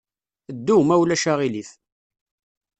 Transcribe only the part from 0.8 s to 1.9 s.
ma ulac aɣilif!